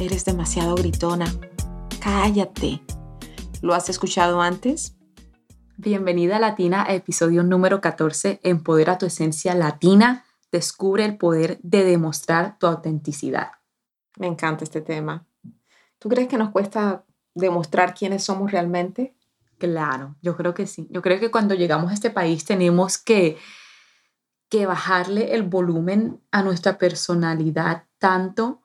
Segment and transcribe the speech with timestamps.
[0.00, 1.26] Eres demasiado gritona.
[2.00, 2.80] Cállate.
[3.62, 4.96] ¿Lo has escuchado antes?
[5.76, 12.60] Bienvenida Latina a episodio número 14, Empodera tu esencia latina, descubre el poder de demostrar
[12.60, 13.50] tu autenticidad.
[14.16, 15.26] Me encanta este tema.
[15.98, 19.16] ¿Tú crees que nos cuesta demostrar quiénes somos realmente?
[19.58, 20.86] Claro, yo creo que sí.
[20.92, 23.36] Yo creo que cuando llegamos a este país tenemos que,
[24.48, 28.62] que bajarle el volumen a nuestra personalidad tanto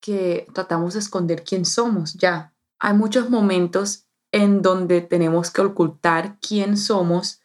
[0.00, 2.54] que tratamos de esconder quién somos ya.
[2.78, 7.40] Hay muchos momentos en donde tenemos que ocultar quién somos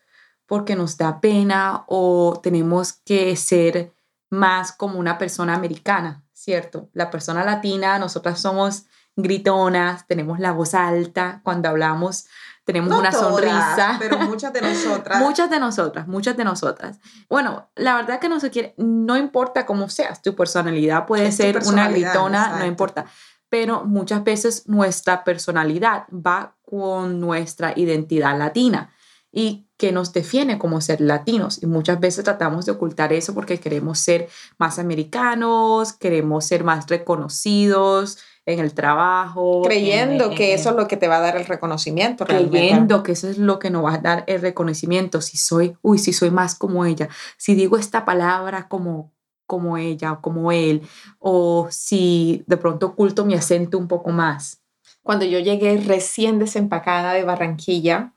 [0.46, 3.94] porque nos da pena o tenemos que ser
[4.30, 6.90] más como una persona americana, ¿cierto?
[6.94, 12.26] La persona latina, nosotras somos gritonas, tenemos la voz alta cuando hablamos,
[12.64, 13.98] tenemos una sonrisa.
[14.00, 15.20] Pero muchas de nosotras.
[15.22, 17.00] muchas de nosotras, muchas de nosotras.
[17.30, 21.60] Bueno, la verdad que no se quiere, no importa cómo seas, tu personalidad puede ser
[21.66, 23.06] una gritona, no importa.
[23.50, 28.94] Pero muchas veces nuestra personalidad va con nuestra identidad latina
[29.32, 31.62] y que nos define como ser latinos.
[31.64, 36.88] Y muchas veces tratamos de ocultar eso porque queremos ser más americanos, queremos ser más
[36.88, 39.62] reconocidos, en el trabajo.
[39.64, 42.26] Creyendo que eso es lo que te va a dar el reconocimiento.
[42.26, 45.22] Creyendo que eso es lo que nos va a dar el reconocimiento.
[45.22, 49.12] Si soy, uy, si soy más como ella, si digo esta palabra como
[49.52, 50.82] como ella o como él,
[51.20, 54.62] o si de pronto oculto mi acento un poco más.
[55.04, 58.14] Cuando yo llegué recién desempacada de Barranquilla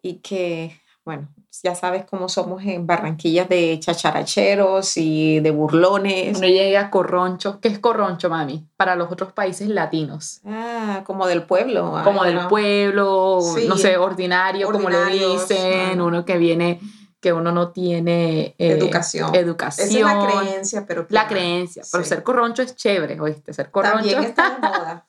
[0.00, 1.28] y que, bueno,
[1.62, 6.38] ya sabes cómo somos en Barranquilla de chacharacheros y de burlones.
[6.38, 7.60] Uno llega a corroncho.
[7.60, 8.66] ¿Qué es corroncho, mami?
[8.76, 10.40] Para los otros países latinos.
[10.44, 12.00] Ah, como del pueblo.
[12.04, 16.80] Como del pueblo, no sé, ordinario, como le dicen, uno que viene
[17.20, 19.34] que uno no tiene eh, educación.
[19.34, 19.88] educación.
[19.88, 23.54] Esa es la creencia, pero La creencia, pero ser corroncho es chévere, ¿oíste?
[23.54, 25.06] Ser corroncho También está de moda.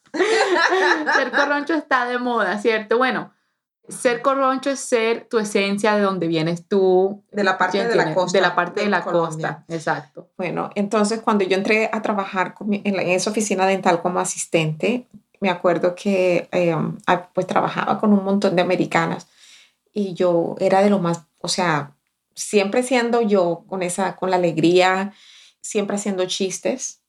[1.13, 2.97] ser corroncho está de moda, ¿cierto?
[2.97, 3.33] Bueno,
[3.87, 7.23] ser corroncho es ser tu esencia de donde vienes tú.
[7.31, 8.37] De la parte de la costa.
[8.37, 10.29] De la parte de, la costa, exacto.
[10.37, 15.07] Bueno, entonces cuando yo entré a trabajar en, esa oficina dental como asistente,
[15.39, 16.97] me acuerdo que em,
[17.33, 19.27] pues trabajaba con un montón de americanas
[19.93, 21.91] y yo era de lo más, o sea,
[22.33, 25.13] siempre siendo yo con esa, con la alegría,
[25.61, 27.01] siempre haciendo chistes.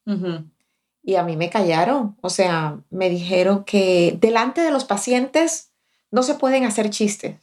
[1.03, 5.71] Y a mí me callaron, o sea, me dijeron que delante de los pacientes
[6.11, 7.35] no se pueden hacer chistes.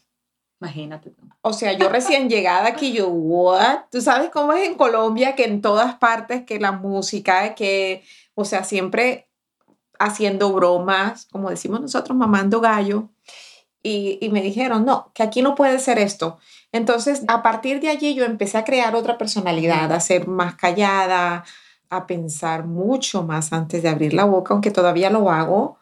[0.61, 1.13] Imagínate.
[1.43, 3.81] O sea, yo recién llegada aquí, yo, ¿what?
[3.91, 8.03] Tú sabes cómo es en Colombia, que en todas partes, que la música, que,
[8.35, 9.29] o sea, siempre
[9.99, 13.11] haciendo bromas, como decimos nosotros, mamando gallo.
[13.83, 16.39] Y, y me dijeron, no, que aquí no puede ser esto.
[16.73, 21.45] Entonces, a partir de allí yo empecé a crear otra personalidad, a ser más callada,
[21.97, 25.79] a pensar mucho más antes de abrir la boca, aunque todavía lo hago,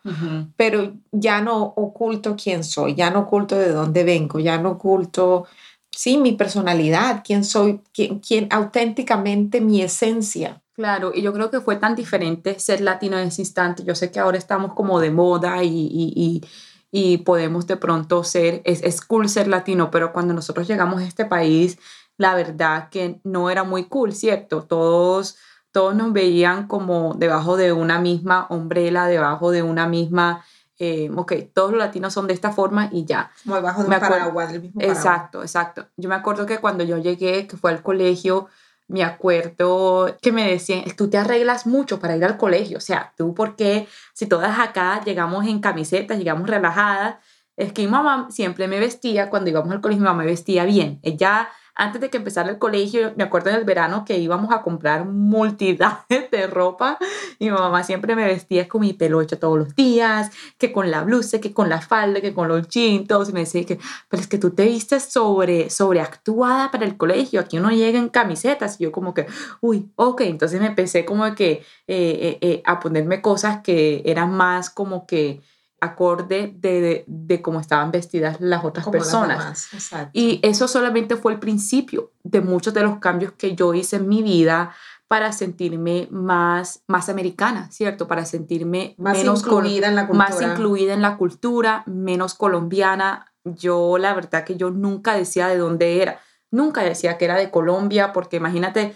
[0.57, 5.47] pero ya no oculto quién soy, ya no oculto de dónde vengo, ya no oculto,
[5.91, 10.63] sí, mi personalidad, quién soy, quién, quién auténticamente mi esencia.
[10.75, 13.85] Claro, y yo creo que fue tan diferente ser latino en ese instante.
[13.85, 16.43] Yo sé que ahora estamos como de moda y, y,
[16.91, 21.07] y, podemos de pronto ser, es, es cool ser latino, pero cuando nosotros llegamos a
[21.07, 21.79] este país,
[22.17, 24.63] la verdad que no era muy cool, ¿cierto?
[24.63, 25.37] Todos
[25.73, 30.45] todos nos veían como debajo de una misma ombrela, debajo de una misma,
[30.79, 33.31] eh, ok, todos los latinos son de esta forma y ya.
[33.43, 34.99] Como debajo de un paraguas, del mismo paraguas.
[34.99, 35.87] Exacto, exacto.
[35.97, 38.49] Yo me acuerdo que cuando yo llegué, que fue al colegio,
[38.89, 43.13] me acuerdo que me decían, tú te arreglas mucho para ir al colegio, o sea,
[43.17, 47.17] tú porque si todas acá llegamos en camisetas, llegamos relajadas,
[47.57, 50.65] es que mi mamá siempre me vestía, cuando íbamos al colegio mi mamá me vestía
[50.67, 54.53] bien, ella antes de que empezara el colegio, me acuerdo en el verano que íbamos
[54.53, 56.99] a comprar multidades de ropa
[57.39, 60.91] y mi mamá siempre me vestía con mi pelo hecho todos los días, que con
[60.91, 63.79] la blusa, que con la falda, que con los chintos y me decía que,
[64.09, 68.09] pero es que tú te vistes sobre, sobreactuada para el colegio, aquí uno llega en
[68.09, 69.27] camisetas y yo como que,
[69.61, 71.59] uy, ok, entonces me empecé como que eh,
[71.89, 75.41] eh, eh, a ponerme cosas que eran más como que
[75.83, 79.69] acorde de, de, cómo estaban vestidas las otras personas.
[80.13, 84.09] y eso solamente fue el principio de muchos de los cambios que yo hice en
[84.09, 84.73] mi vida
[85.09, 88.07] para sentirme más, más americana, ¿cierto?
[88.07, 90.29] Para sentirme Más menos incluida en la cultura.
[90.31, 93.35] más incluida en la cultura, menos colombiana.
[93.45, 96.21] Yo la verdad que yo nunca decía de dónde era,
[96.53, 98.95] nunca decía que era de Colombia, porque imagínate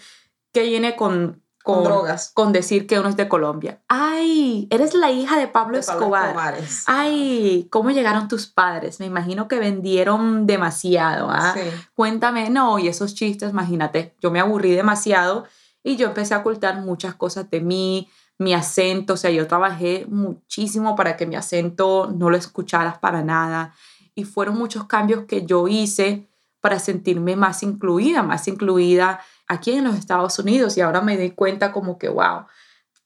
[0.52, 2.30] que viene con, Con drogas.
[2.32, 3.82] con decir que uno es de Colombia.
[3.88, 6.28] Ay, eres la hija de Pablo De Pablo Escobar.
[6.28, 6.84] Escobares.
[6.86, 9.00] Ay, ¿cómo llegaron tus padres?
[9.00, 11.54] Me imagino que vendieron demasiado, ¿ah?
[11.54, 11.60] Sí.
[11.94, 15.44] Cuéntame, no, y esos chistes, imagínate, yo me aburrí demasiado
[15.82, 18.08] y yo empecé a ocultar muchas cosas de mí,
[18.38, 23.22] mi acento, o sea, yo trabajé muchísimo para que mi acento no lo escucharas para
[23.22, 23.74] nada
[24.14, 26.28] y fueron muchos cambios que yo hice
[26.60, 31.30] para sentirme más incluida, más incluida aquí en los Estados Unidos y ahora me doy
[31.30, 32.46] cuenta como que, wow,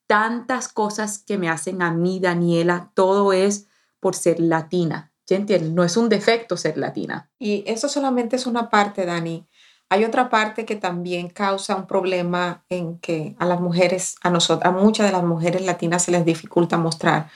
[0.06, 3.69] tantas cosas que me hacen a mí, Daniela, todo es
[4.00, 5.12] por ser latina.
[5.26, 5.70] ¿Ya entiendes?
[5.70, 7.31] No es un defecto ser latina.
[7.38, 9.46] Y eso solamente es una parte, Dani.
[9.88, 14.66] Hay otra parte que también causa un problema en que a las mujeres, a nosotros,
[14.66, 17.31] a muchas de las mujeres latinas se les dificulta mostrar,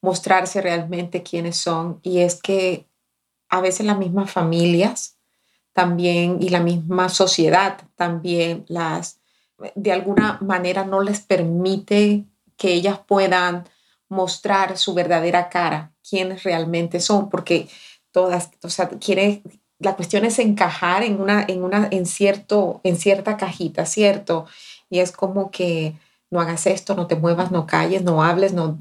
[0.00, 2.00] mostrarse realmente quiénes son.
[2.02, 2.88] Y es que
[3.50, 5.15] a veces las mismas familias
[5.76, 9.20] también y la misma sociedad también las,
[9.74, 12.24] de alguna manera no les permite
[12.56, 13.68] que ellas puedan
[14.08, 17.68] mostrar su verdadera cara, quiénes realmente son, porque
[18.10, 19.42] todas, o sea, quiere,
[19.78, 24.46] la cuestión es encajar en una, en una, en cierto, en cierta cajita, ¿cierto?
[24.88, 25.92] Y es como que
[26.30, 28.80] no hagas esto, no te muevas, no calles, no hables, no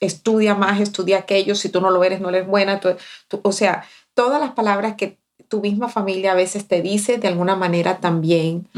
[0.00, 2.96] estudia más, estudia aquello, si tú no lo eres, no eres buena, tú-
[3.42, 3.84] o sea,
[4.14, 8.68] todas las palabras que tu misma familia a veces te dice, de alguna manera también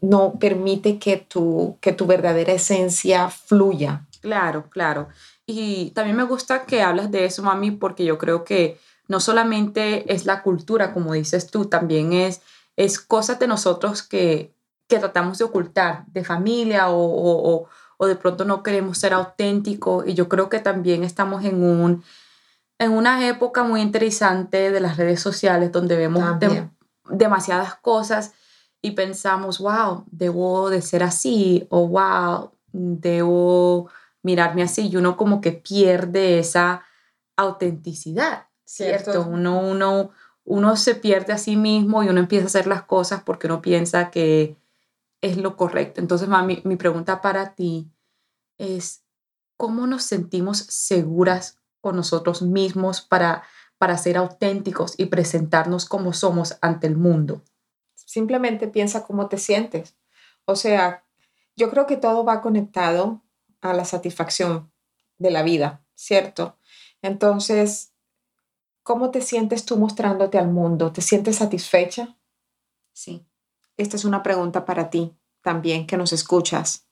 [0.00, 4.06] no permite que tu, que tu verdadera esencia fluya.
[4.20, 5.08] Claro, claro.
[5.46, 8.78] Y también me gusta que hablas de eso, mami, porque yo creo que
[9.08, 12.42] no solamente es la cultura, como dices tú, también es,
[12.76, 14.52] es cosas de nosotros que,
[14.88, 17.68] que tratamos de ocultar, de familia o, o, o-
[18.02, 20.06] o de pronto no queremos ser auténticos.
[20.06, 22.02] Y yo creo que también estamos en, un,
[22.80, 26.24] en una época muy interesante de las redes sociales donde vemos
[27.10, 28.32] demasiadas cosas
[28.80, 33.90] y pensamos, wow, debo de ser así o wow, debo
[34.22, 36.82] mirarme así y uno como que pierde esa
[37.36, 39.12] autenticidad, ¿cierto?
[39.12, 39.28] Cierto.
[39.28, 40.10] Uno, uno,
[40.44, 43.60] uno se pierde a sí mismo y uno empieza a hacer las cosas porque uno
[43.60, 44.56] piensa que
[45.20, 46.00] es lo correcto.
[46.00, 47.90] Entonces, mami, mi pregunta para ti
[48.56, 49.04] es,
[49.58, 53.42] ¿cómo nos sentimos seguras con nosotros mismos para,
[53.78, 57.42] para ser auténticos y presentarnos como somos ante el mundo?
[57.94, 59.96] Simplemente piensa cómo te sientes.
[60.44, 61.04] O sea,
[61.56, 63.22] yo creo que todo va conectado
[63.60, 64.72] a la satisfacción
[65.18, 66.56] de la vida, ¿cierto?
[67.02, 67.92] Entonces,
[68.82, 70.92] ¿cómo te sientes tú mostrándote al mundo?
[70.92, 72.16] ¿Te sientes satisfecha?
[72.92, 73.26] Sí.
[73.76, 76.86] Esta es una pregunta para ti también que nos escuchas.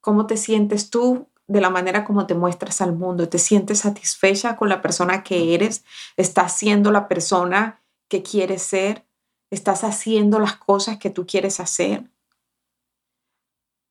[0.00, 3.28] ¿Cómo te sientes tú de la manera como te muestras al mundo?
[3.28, 5.84] ¿Te sientes satisfecha con la persona que eres?
[6.16, 9.06] ¿Estás siendo la persona que quieres ser?
[9.50, 12.10] ¿Estás haciendo las cosas que tú quieres hacer?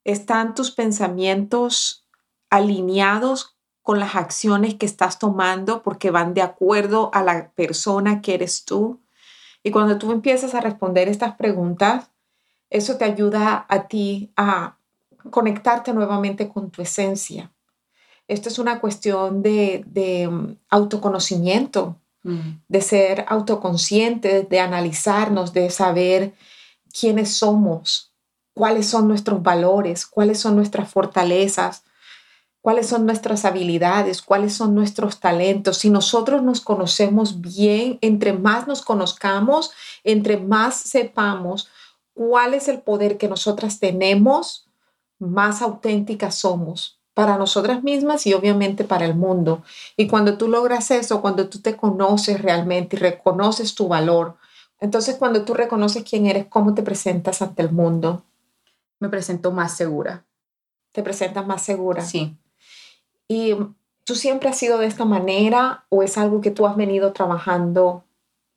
[0.04, 2.08] ¿Están tus pensamientos
[2.50, 8.34] alineados con las acciones que estás tomando porque van de acuerdo a la persona que
[8.34, 9.02] eres tú?
[9.64, 12.12] Y cuando tú empiezas a responder estas preguntas,
[12.70, 14.78] eso te ayuda a ti a
[15.30, 17.52] conectarte nuevamente con tu esencia.
[18.28, 22.64] Esto es una cuestión de, de um, autoconocimiento, Mm.
[22.68, 26.34] de ser autoconscientes, de analizarnos, de saber
[26.92, 28.14] quiénes somos,
[28.56, 31.84] cuáles son nuestros valores, cuáles son nuestras fortalezas,
[32.62, 35.78] cuáles son nuestras habilidades, cuáles son nuestros talentos.
[35.78, 39.70] Si nosotros nos conocemos bien, entre más nos conozcamos,
[40.04, 41.70] entre más sepamos
[42.16, 44.65] cuál es el poder que nosotras tenemos,
[45.26, 49.64] más auténticas somos para nosotras mismas y obviamente para el mundo.
[49.96, 54.36] Y cuando tú logras eso, cuando tú te conoces realmente y reconoces tu valor,
[54.80, 58.24] entonces cuando tú reconoces quién eres, cómo te presentas ante el mundo,
[59.00, 60.26] Me presento más segura.
[60.92, 62.02] te presentas más segura.
[62.02, 62.36] Sí.
[63.28, 63.56] ¿Y
[64.06, 68.04] tú siempre has sido de esta manera o es algo que tú has venido trabajando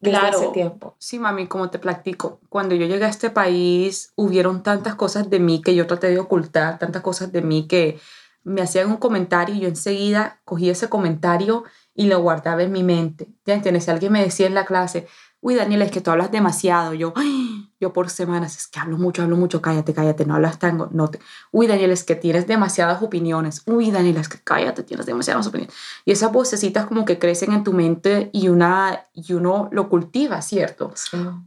[0.00, 0.38] desde Claro.
[0.38, 0.94] hace tiempo?
[0.98, 5.40] Sí, mami, como te platico, cuando yo llegué a este país, hubieron tantas cosas de
[5.40, 7.98] mí que yo traté de ocultar, tantas cosas de mí que
[8.44, 11.64] me hacían un comentario y yo enseguida cogí ese comentario
[11.94, 13.28] y lo guardaba en mi mente.
[13.44, 13.84] ¿Ya entiendes?
[13.84, 15.06] Si alguien me decía en la clase,
[15.40, 18.98] uy, Daniela, es que tú hablas demasiado, yo, "Ay", yo por semanas, es que hablo
[18.98, 21.20] mucho, hablo mucho, cállate, cállate, no hablas tango, no te,
[21.52, 25.74] uy, Daniela, es que tienes demasiadas opiniones, uy, Daniela, es que cállate, tienes demasiadas opiniones.
[26.04, 30.42] Y esas vocecitas como que crecen en tu mente y, una, y uno lo cultiva,
[30.42, 30.92] ¿cierto?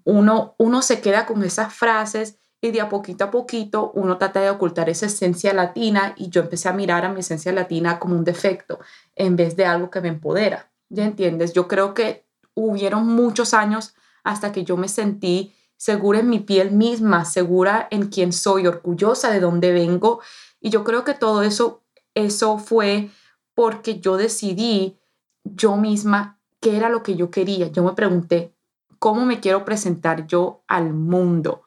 [0.06, 4.40] uno, uno se queda con esas frases y de a poquito a poquito uno trata
[4.40, 8.16] de ocultar esa esencia latina y yo empecé a mirar a mi esencia latina como
[8.16, 8.80] un defecto
[9.16, 10.72] en vez de algo que me empodera.
[10.90, 11.54] ¿Ya entiendes?
[11.54, 16.72] Yo creo que hubieron muchos años hasta que yo me sentí segura en mi piel
[16.72, 20.22] misma, segura en quién soy, orgullosa de dónde vengo.
[20.60, 23.10] Y yo creo que todo eso, eso fue
[23.56, 25.00] porque yo decidí
[25.44, 27.68] yo misma qué era lo que yo quería.
[27.68, 28.56] Yo me pregunté,
[29.00, 31.64] ¿cómo me quiero presentar yo al mundo?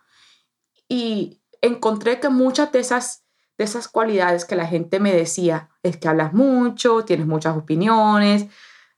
[0.89, 3.25] Y encontré que muchas de esas,
[3.59, 8.47] de esas cualidades que la gente me decía, es que hablas mucho, tienes muchas opiniones,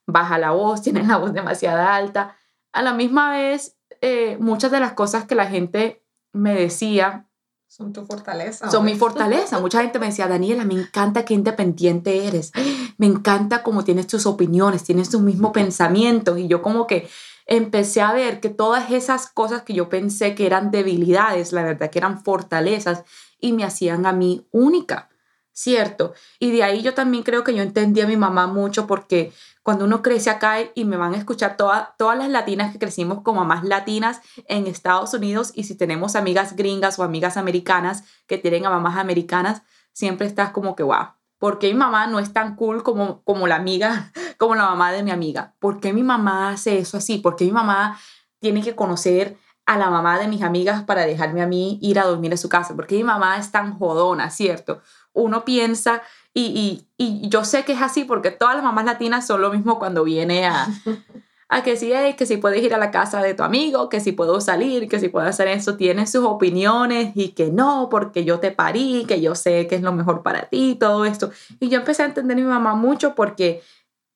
[0.07, 2.37] baja la voz, tienes la voz demasiado alta.
[2.73, 7.27] A la misma vez, eh, muchas de las cosas que la gente me decía
[7.69, 8.71] son tu fortaleza.
[8.71, 9.59] Son mi fortaleza.
[9.61, 12.53] Mucha gente me decía, Daniela, me encanta qué independiente eres.
[12.97, 16.39] Me encanta cómo tienes tus opiniones, tienes tus mismos pensamientos.
[16.39, 17.09] Y yo como que
[17.45, 21.91] empecé a ver que todas esas cosas que yo pensé que eran debilidades, la verdad
[21.91, 23.05] que eran fortalezas
[23.41, 25.11] y me hacían a mí única.
[25.53, 26.13] ¿Cierto?
[26.39, 29.33] Y de ahí yo también creo que yo entendí a mi mamá mucho porque
[29.67, 33.41] cuando uno crece acá y me van a escuchar todas las latinas que crecimos como
[33.41, 38.65] mamás latinas en Estados Unidos y si tenemos amigas gringas o amigas americanas que tienen
[38.65, 41.07] a mamás americanas, siempre estás como que, wow,
[41.39, 44.93] ¿por qué mi mamá no es tan cool como, como la amiga, como la mamá
[44.93, 45.57] de mi amiga?
[45.59, 47.19] ¿Por qué mi mamá hace eso así?
[47.19, 47.99] ¿Por qué mi mamá
[48.39, 52.05] tiene que conocer a la mamá de mis amigas para dejarme a mí ir a
[52.05, 52.75] dormir en su casa?
[52.75, 54.81] ¿Por qué mi mamá es tan jodona, cierto?
[55.13, 59.51] Uno piensa y, yo sé que es así porque todas las mamás latinas son lo
[59.51, 60.67] mismo cuando viene a,
[61.49, 64.01] a que si hey, que si puedes ir a la casa de tu amigo, que
[64.01, 68.25] si puedo salir, que si puedo hacer eso, tiene sus opiniones y que no, porque
[68.25, 71.31] yo te parí, que yo sé que es lo mejor para ti, todo esto.
[71.61, 73.63] Y yo empecé a entender a mi mamá mucho porque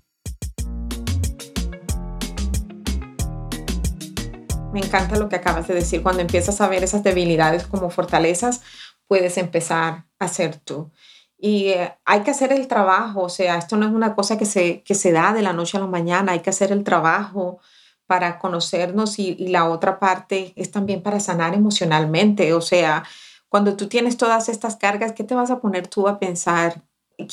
[4.72, 6.04] Me encanta lo que acabas de decir.
[6.04, 8.62] Cuando empiezas a ver esas debilidades como fortalezas,
[9.08, 10.92] puedes empezar a ser tú.
[11.38, 14.46] Y eh, hay que hacer el trabajo, o sea, esto no es una cosa que
[14.46, 17.60] se, que se da de la noche a la mañana, hay que hacer el trabajo
[18.06, 23.06] para conocernos y, y la otra parte es también para sanar emocionalmente, o sea,
[23.48, 26.84] cuando tú tienes todas estas cargas, ¿qué te vas a poner tú a pensar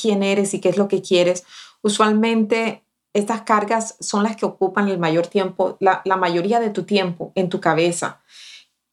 [0.01, 1.43] quién eres y qué es lo que quieres?
[1.81, 2.86] Usualmente
[3.17, 7.49] estas cargas son las que ocupan el mayor tiempo, la, mayoría de tu tiempo en
[7.49, 8.21] tu cabeza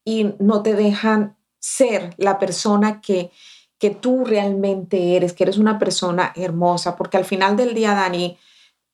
[0.03, 3.31] y no te dejan ser la persona que,
[3.77, 8.37] que tú realmente eres, que eres una persona hermosa, porque al final del día, Dani,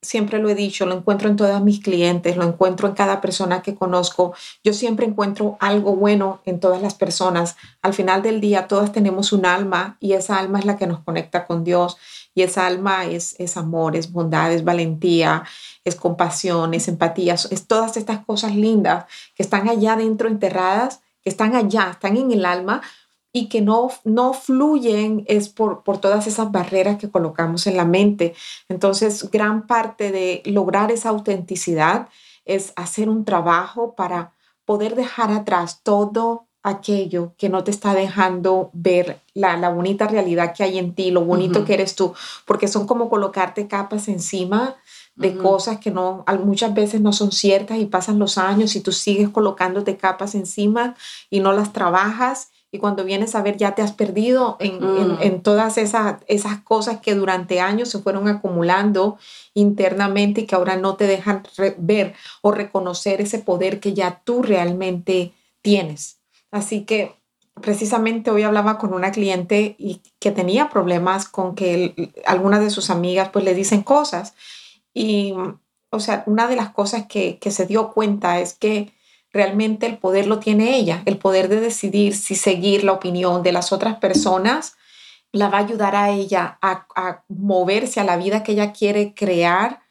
[0.01, 3.61] siempre lo he dicho, lo encuentro en todas mis clientes, lo encuentro en cada persona
[3.61, 4.33] que conozco.
[4.63, 7.55] Yo siempre encuentro algo bueno en todas las personas.
[7.81, 10.99] Al final del día, todas tenemos un alma y esa alma es la que nos
[11.03, 11.97] conecta con Dios.
[12.33, 15.43] Y esa alma es, es amor, es bondad, es valentía,
[15.83, 21.29] es compasión, es empatía, es todas estas cosas lindas que están allá dentro enterradas, que
[21.29, 22.81] están allá, están en el alma,
[23.33, 27.85] y que no, no fluyen es por, por todas esas barreras que colocamos en la
[27.85, 28.33] mente.
[28.67, 32.09] Entonces, gran parte de lograr esa autenticidad
[32.45, 34.33] es hacer un trabajo para
[34.65, 40.53] poder dejar atrás todo aquello que no te está dejando ver la, la bonita realidad
[40.55, 42.13] que hay en ti, lo bonito que eres tú,
[42.45, 44.75] porque son como colocarte capas encima
[45.15, 48.91] de cosas que no, muchas veces no son ciertas y pasan los años y tú
[48.91, 50.95] sigues colocándote capas encima
[51.29, 54.79] y no las trabajas y cuando vienes a ver ya te has perdido en,
[55.21, 55.41] en, mm.
[55.41, 59.17] todas esas, esas cosas que durante años se fueron acumulando
[59.53, 61.43] internamente y que ahora no te dejan
[61.77, 66.20] ver o reconocer ese poder que ya tú realmente tienes.
[66.51, 67.15] Así que
[67.61, 72.89] precisamente hoy hablaba con una cliente y que tenía problemas con que algunas de sus
[72.89, 74.33] amigas pues le dicen cosas
[74.93, 75.33] y
[75.91, 78.93] o sea, una de las cosas que, que se dio cuenta es que
[79.33, 83.51] realmente el poder lo tiene ella, el poder de decidir si seguir la opinión de
[83.51, 84.75] las otras personas
[85.33, 89.13] la va a ayudar a ella a, a moverse a la vida que ella quiere
[89.13, 89.81] crear.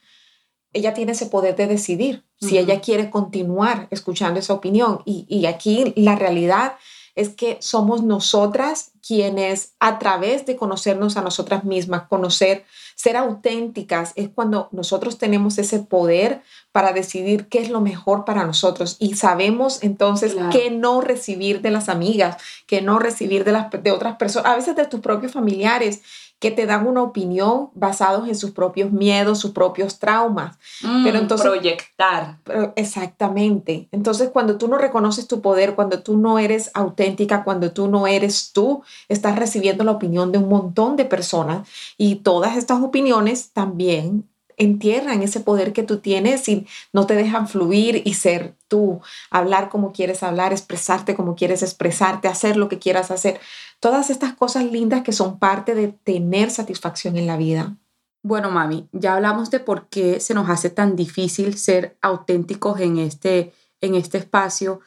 [0.73, 5.02] Ella tiene ese poder de decidir si ella quiere continuar escuchando esa opinión.
[5.04, 6.75] Y, y aquí la realidad
[7.14, 14.12] es que somos nosotras quienes a través de conocernos a nosotras mismas, conocer, ser auténticas,
[14.14, 16.42] es cuando nosotros tenemos ese poder
[16.73, 18.97] para decidir qué es lo mejor para nosotros.
[19.00, 23.90] Y sabemos entonces qué no recibir de las amigas, qué no recibir de, las, de
[23.90, 26.02] otras personas, a veces de tus propios familiares
[26.40, 30.56] que te dan una opinión basados en sus propios miedos, sus propios traumas.
[30.80, 32.38] pero mm, entonces proyectar.
[32.76, 33.88] exactamente.
[33.92, 38.06] Entonces, cuando tú no reconoces tu poder, cuando tú no eres auténtica, cuando tú no
[38.06, 41.68] eres tú, estás recibiendo la opinión de un montón de personas
[41.99, 44.30] y todas estas opiniones también
[44.61, 49.00] entierran ese poder que tú tienes y no te dejan fluir y ser tú,
[49.31, 53.40] hablar como quieres hablar, expresarte como quieres expresarte, hacer lo que quieras hacer.
[53.81, 57.75] Todas estas cosas lindas que son parte de tener satisfacción en la vida.
[58.23, 62.99] Bueno, mami, ya hablamos de por qué se nos hace tan difícil ser auténticos en
[62.99, 64.81] este, en este espacio.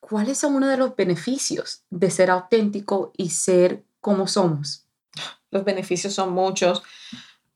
[0.00, 4.84] ¿Cuáles son uno de los beneficios de ser auténtico y ser como somos?
[5.52, 6.82] Los beneficios son muchos.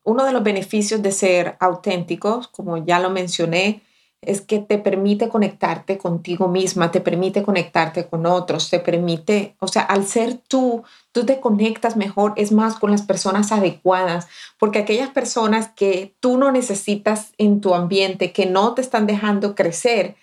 [0.07, 3.81] Uno de los beneficios de ser auténticos, como ya lo mencioné,
[4.21, 9.67] es que te permite conectarte contigo misma, te permite conectarte con otros, te permite, o
[9.67, 14.79] sea, al ser tú, tú te conectas mejor, es más, con las personas adecuadas, porque
[14.79, 20.15] aquellas personas que tú no necesitas en tu ambiente, que no te están dejando crecer,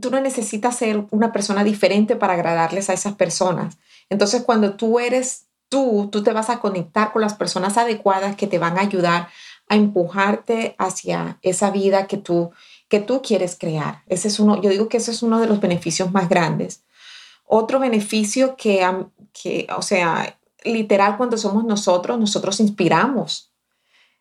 [0.00, 3.76] tú no necesitas ser una persona diferente para agradarles a esas personas.
[4.08, 8.46] Entonces, cuando tú eres tú, tú te vas a conectar con las personas adecuadas que
[8.46, 9.28] te van a ayudar
[9.68, 12.50] a empujarte hacia esa vida que tú,
[12.88, 14.02] que tú quieres crear.
[14.06, 16.84] Ese es uno, yo digo que ese es uno de los beneficios más grandes.
[17.44, 18.86] Otro beneficio que,
[19.32, 23.52] que, o sea, literal, cuando somos nosotros, nosotros inspiramos.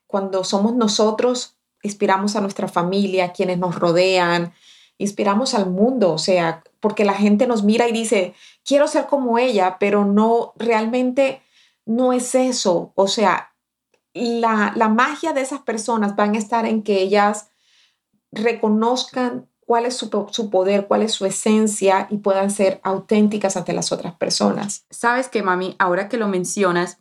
[0.06, 4.54] Cuando somos nosotros, inspiramos a nuestra familia, quienes nos rodean,
[4.98, 8.34] inspiramos al mundo, o sea, porque la gente nos mira y dice,
[8.66, 11.42] quiero ser como ella, pero no, realmente
[11.86, 12.92] no es eso.
[12.96, 13.54] O sea,
[14.14, 17.50] la, la magia de esas personas van a estar en que ellas
[18.32, 23.74] reconozcan cuál es su, su, poder, cuál es su esencia y puedan ser auténticas ante
[23.74, 24.86] las otras personas.
[24.90, 27.00] Sabes que, mami, ahora que lo mencionas,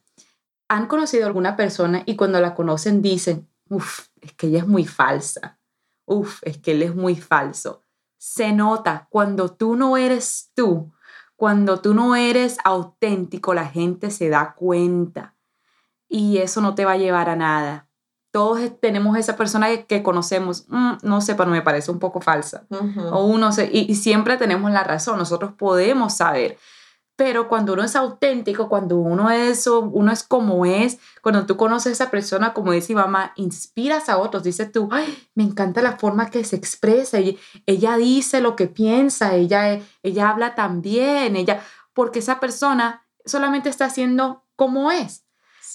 [0.68, 4.66] han conocido a alguna persona y cuando la conocen dicen, uff, es que ella es
[4.66, 5.60] muy falsa,
[6.06, 7.82] uff, es que él es muy falso
[8.18, 10.92] se nota cuando tú no eres tú,
[11.36, 15.34] cuando tú no eres auténtico, la gente se da cuenta
[16.08, 17.88] y eso no te va a llevar a nada.
[18.30, 22.66] Todos tenemos esa persona que, conocemos, mm, no sé, pero me parece un poco falsa.
[23.10, 26.58] O uno se, y siempre tenemos la razón, nosotros podemos saber
[27.16, 31.86] pero cuando uno es auténtico, cuando uno es, uno es como es, cuando tú conoces
[31.86, 35.96] a esa persona, como dice mamá, inspiras a otros, dices tú, Ay, me encanta la
[35.96, 41.62] forma que se expresa, ella, ella dice lo que piensa, ella, ella habla también, ella,
[41.94, 45.24] porque esa persona solamente está haciendo como es.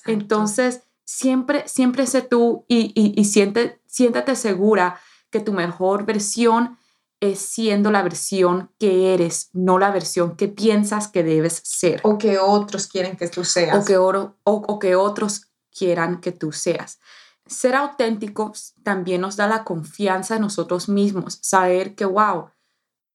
[0.06, 5.00] Entonces, siempre, siempre sé tú y, y, y siente, siéntate segura
[5.32, 6.78] que tu mejor versión
[7.22, 12.02] es siendo la versión que eres, no la versión que piensas que debes ser.
[12.04, 13.78] O que otros quieren que tú seas.
[13.78, 17.00] O que, oro, o, que otros quieran que tú seas.
[17.46, 22.50] Ser auténticos también nos da la confianza en nosotros mismos, saber que, wow,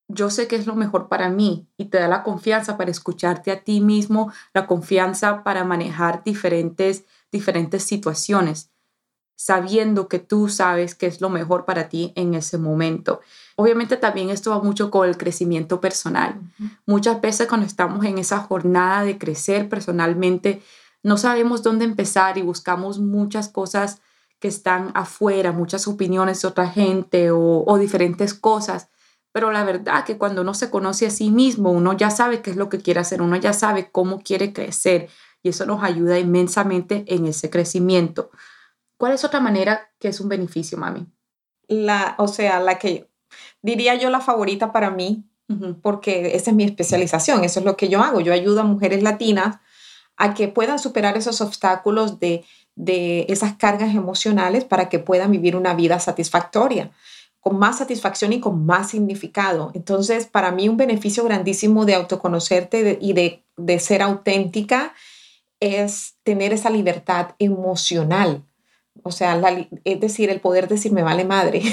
[0.09, 3.51] yo sé que es lo mejor para mí y te da la confianza para escucharte
[3.51, 8.71] a ti mismo, la confianza para manejar diferentes, diferentes situaciones
[9.37, 13.20] sabiendo que tú sabes que es lo mejor para ti en ese momento.
[13.55, 16.40] Obviamente también esto va mucho con el crecimiento personal.
[16.87, 20.62] Muchas veces cuando estamos en esa jornada de crecer personalmente,
[21.03, 24.01] no sabemos dónde empezar y buscamos muchas cosas
[24.40, 28.88] que están afuera, muchas opiniones de otra gente o, o diferentes cosas.
[29.33, 32.51] Pero la verdad que cuando uno se conoce a sí mismo, uno ya sabe qué
[32.51, 35.11] es lo que quiere hacer, uno ya sabe cómo quiere crecer
[35.42, 38.31] y eso nos ayuda inmensamente en ese crecimiento.
[38.97, 41.07] ¿Cuál es otra manera que es un beneficio, mami?
[41.69, 43.09] La, o sea, la que
[43.63, 45.25] diría yo la favorita para mí,
[45.81, 48.21] porque esa es mi especialización, eso es lo que yo hago.
[48.21, 49.59] Yo ayudo a mujeres latinas
[50.17, 55.55] a que puedan superar esos obstáculos de, de esas cargas emocionales para que puedan vivir
[55.55, 56.91] una vida satisfactoria,
[57.41, 59.71] con más satisfacción y con más significado.
[59.75, 64.95] Entonces, para mí un beneficio grandísimo de autoconocerte y de, de ser auténtica
[65.61, 68.43] es tener esa libertad emocional
[69.03, 69.41] o sea,
[69.85, 71.63] es decir, el poder decir me vale madre.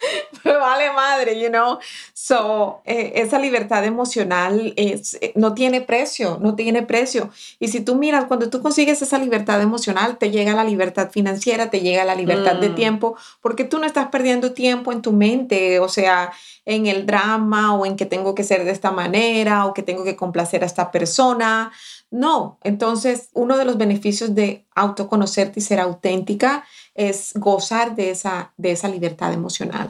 [0.44, 1.78] me vale madre, you know.
[2.14, 7.30] So, eh, esa libertad emocional es, eh, no tiene precio, no tiene precio.
[7.58, 11.70] Y si tú miras, cuando tú consigues esa libertad emocional, te llega la libertad financiera,
[11.70, 12.74] te llega la libertad de Mm.
[12.74, 16.32] tiempo, porque tú no estás perdiendo tiempo en tu mente, o sea,
[16.70, 20.04] en el drama o en que tengo que ser de esta manera o que tengo
[20.04, 21.72] que complacer a esta persona.
[22.12, 26.62] No, entonces uno de los beneficios de autoconocerte y ser auténtica
[26.94, 29.88] es gozar de esa, de esa libertad emocional.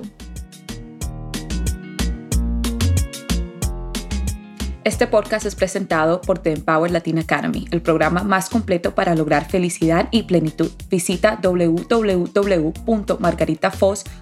[4.82, 9.46] Este podcast es presentado por The Empower Latin Academy, el programa más completo para lograr
[9.46, 10.70] felicidad y plenitud.
[10.88, 14.19] Visita www.margaritafoz.com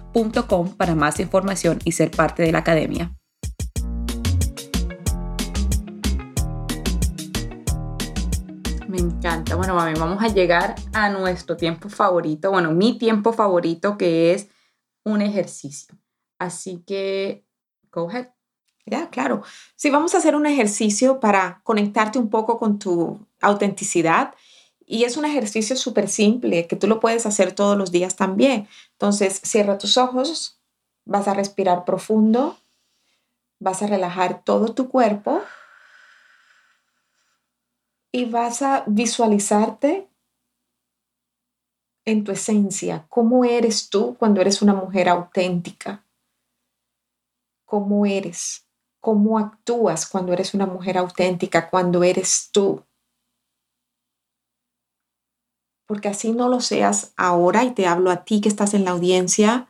[0.77, 3.15] para más información y ser parte de la academia.
[8.87, 9.55] Me encanta.
[9.55, 14.49] Bueno, mami, vamos a llegar a nuestro tiempo favorito, bueno, mi tiempo favorito que es
[15.03, 15.95] un ejercicio.
[16.39, 17.45] Así que,
[17.91, 18.29] go ahead.
[18.85, 19.43] Ya, claro.
[19.75, 24.33] Si vamos a hacer un ejercicio para conectarte un poco con tu autenticidad
[24.91, 28.67] y es un ejercicio súper simple que tú lo puedes hacer todos los días también.
[28.93, 30.59] Entonces, cierra tus ojos,
[31.05, 32.57] vas a respirar profundo,
[33.59, 35.43] vas a relajar todo tu cuerpo
[38.11, 40.09] y vas a visualizarte
[42.05, 46.03] en tu esencia, cómo eres tú cuando eres una mujer auténtica,
[47.63, 48.65] cómo eres,
[48.99, 52.83] cómo actúas cuando eres una mujer auténtica, cuando eres tú.
[55.89, 58.91] Porque así no lo seas ahora y te hablo a ti que estás en la
[58.91, 59.69] audiencia,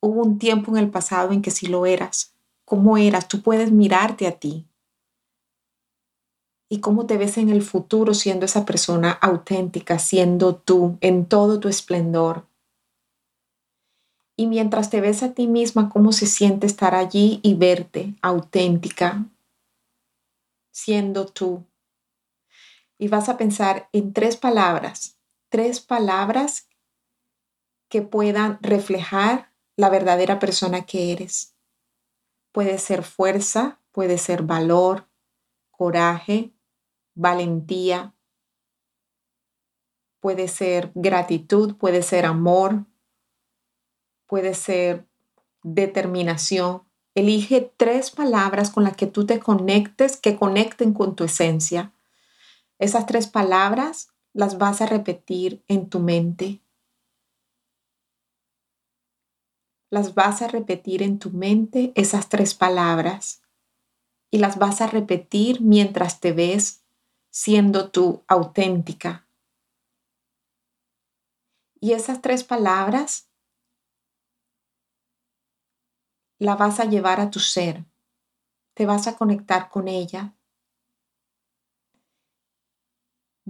[0.00, 2.34] hubo un tiempo en el pasado en que sí lo eras.
[2.64, 3.28] ¿Cómo eras?
[3.28, 4.66] Tú puedes mirarte a ti
[6.70, 11.58] y cómo te ves en el futuro siendo esa persona auténtica, siendo tú en todo
[11.60, 12.46] tu esplendor.
[14.36, 19.26] Y mientras te ves a ti misma, cómo se siente estar allí y verte auténtica,
[20.70, 21.64] siendo tú.
[23.00, 25.16] Y vas a pensar en tres palabras,
[25.48, 26.68] tres palabras
[27.88, 31.56] que puedan reflejar la verdadera persona que eres.
[32.52, 35.08] Puede ser fuerza, puede ser valor,
[35.70, 36.52] coraje,
[37.14, 38.14] valentía,
[40.20, 42.84] puede ser gratitud, puede ser amor,
[44.26, 45.08] puede ser
[45.62, 46.82] determinación.
[47.14, 51.94] Elige tres palabras con las que tú te conectes, que conecten con tu esencia.
[52.80, 56.62] Esas tres palabras las vas a repetir en tu mente.
[59.90, 63.42] Las vas a repetir en tu mente, esas tres palabras,
[64.30, 66.82] y las vas a repetir mientras te ves
[67.28, 69.26] siendo tú auténtica.
[71.80, 73.28] Y esas tres palabras
[76.38, 77.84] la vas a llevar a tu ser,
[78.72, 80.34] te vas a conectar con ella.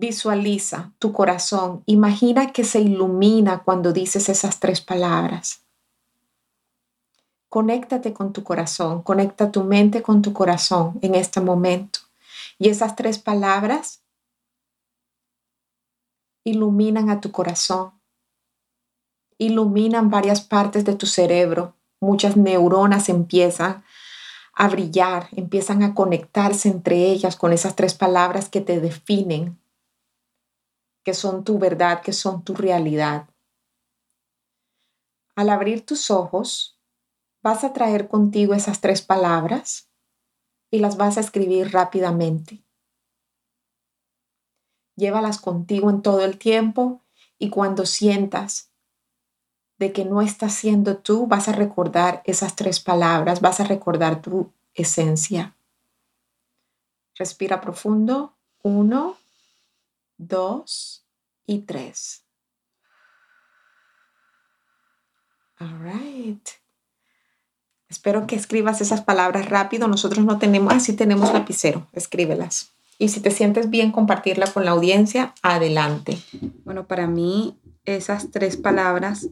[0.00, 5.66] Visualiza tu corazón, imagina que se ilumina cuando dices esas tres palabras.
[7.50, 11.98] Conéctate con tu corazón, conecta tu mente con tu corazón en este momento.
[12.58, 14.02] Y esas tres palabras
[16.44, 17.92] iluminan a tu corazón,
[19.36, 23.84] iluminan varias partes de tu cerebro, muchas neuronas empiezan
[24.54, 29.59] a brillar, empiezan a conectarse entre ellas con esas tres palabras que te definen,
[31.04, 33.28] que son tu verdad, que son tu realidad.
[35.34, 36.78] Al abrir tus ojos,
[37.42, 39.90] vas a traer contigo esas tres palabras
[40.70, 42.64] y las vas a escribir rápidamente.
[44.96, 47.02] Llévalas contigo en todo el tiempo
[47.38, 48.70] y cuando sientas
[49.78, 54.20] de que no estás siendo tú, vas a recordar esas tres palabras, vas a recordar
[54.20, 55.56] tu esencia.
[57.14, 58.36] Respira profundo.
[58.62, 59.16] Uno,
[60.20, 61.06] dos
[61.46, 62.24] y tres.
[65.58, 66.46] All right.
[67.88, 69.88] Espero que escribas esas palabras rápido.
[69.88, 71.88] Nosotros no tenemos, así tenemos lapicero.
[71.92, 72.72] Escríbelas.
[72.98, 76.18] Y si te sientes bien compartirla con la audiencia, adelante.
[76.64, 79.28] Bueno, para mí esas tres palabras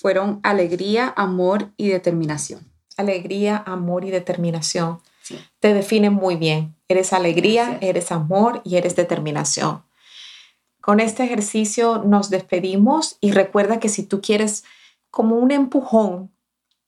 [0.00, 2.66] fueron alegría, amor y determinación.
[2.96, 5.00] Alegría, amor y determinación.
[5.22, 5.38] Sí.
[5.60, 6.76] Te definen muy bien.
[6.88, 7.82] Eres alegría, Gracias.
[7.82, 9.82] eres amor y eres determinación.
[10.80, 14.64] Con este ejercicio nos despedimos y recuerda que si tú quieres
[15.10, 16.32] como un empujón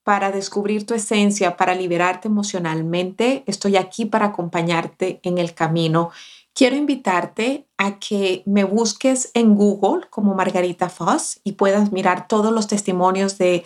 [0.03, 6.11] para descubrir tu esencia, para liberarte emocionalmente, estoy aquí para acompañarte en el camino.
[6.55, 12.53] Quiero invitarte a que me busques en Google como Margarita Foss y puedas mirar todos
[12.53, 13.65] los testimonios de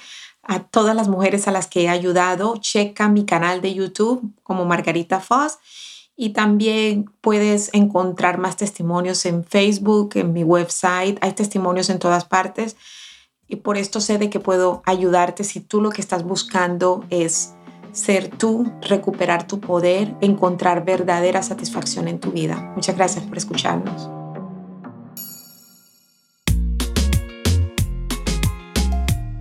[0.48, 2.56] a todas las mujeres a las que he ayudado.
[2.56, 5.58] Checa mi canal de YouTube como Margarita Foss
[6.16, 11.18] y también puedes encontrar más testimonios en Facebook, en mi website.
[11.20, 12.76] Hay testimonios en todas partes
[13.46, 17.54] y por esto sé de que puedo ayudarte si tú lo que estás buscando es
[17.92, 22.72] ser tú, recuperar tu poder, encontrar verdadera satisfacción en tu vida.
[22.74, 24.17] Muchas gracias por escucharnos.